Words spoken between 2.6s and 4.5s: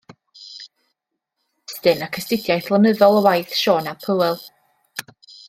lenyddol o waith Siôn ap Hywel.